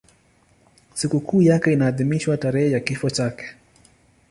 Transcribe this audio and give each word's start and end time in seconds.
Sikukuu 0.93 1.41
yake 1.41 1.73
inaadhimishwa 1.73 2.37
tarehe 2.37 2.71
ya 2.71 2.79
kifo 2.79 3.09
chake. 3.09 3.45